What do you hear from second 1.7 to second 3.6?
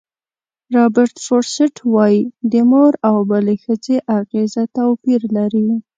وایي د مور او بلې